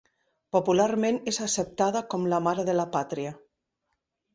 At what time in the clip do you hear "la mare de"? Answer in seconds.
2.35-2.79